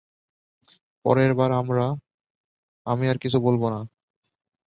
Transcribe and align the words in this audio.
পরের 1.05 1.31
বার 1.33 1.51
আমরা 1.51 1.85
—-আমি 2.87 3.05
আর 3.07 3.17
কিছু 3.17 3.37
বলব 3.41 3.63
না। 3.69 3.79